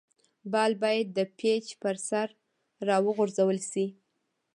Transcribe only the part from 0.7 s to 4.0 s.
باید د پيچ پر سر راوغورځول سي.